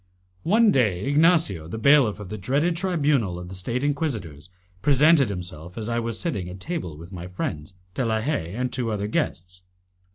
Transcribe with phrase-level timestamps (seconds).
[0.41, 4.49] One day, Ignacio, the bailiff of the dreaded tribunal of the State inquisitors,
[4.81, 8.73] presented himself as I was sitting at table with my friends, De la Haye, and
[8.73, 9.61] two other guests.